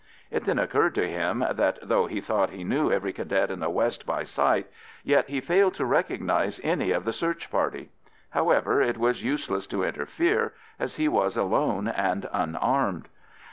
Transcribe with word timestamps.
It 0.31 0.45
then 0.45 0.57
occurred 0.57 0.95
to 0.95 1.07
him 1.07 1.45
that, 1.47 1.77
though 1.83 2.07
he 2.07 2.21
thought 2.21 2.49
he 2.49 2.63
knew 2.63 2.91
every 2.91 3.13
Cadet 3.13 3.51
in 3.51 3.59
the 3.59 3.69
west 3.69 4.03
by 4.03 4.23
sight, 4.23 4.65
yet 5.03 5.29
he 5.29 5.39
failed 5.39 5.75
to 5.75 5.85
recognise 5.85 6.59
any 6.63 6.89
of 6.89 7.05
the 7.05 7.13
search 7.13 7.51
party. 7.51 7.91
However, 8.31 8.81
it 8.81 8.97
was 8.97 9.23
useless 9.23 9.67
to 9.67 9.83
interfere, 9.83 10.53
as 10.79 10.95
he 10.95 11.07
was 11.07 11.37
alone 11.37 11.87
and 11.87 12.27
unarmed. 12.33 13.09